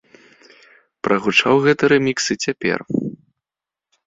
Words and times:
Прагучаў 1.07 1.55
гэты 1.67 1.83
рэмікс 1.93 2.25
і 2.37 2.39
цяпер. 2.47 2.79